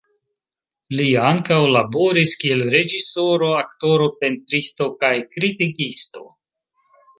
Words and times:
Li 0.99 1.03
ankaŭ 1.31 1.59
laboris 1.75 2.33
kiel 2.45 2.65
reĝisoro, 2.77 3.51
aktoro, 3.59 4.09
pentristo 4.25 4.91
kaj 5.05 5.15
kritikisto. 5.37 6.27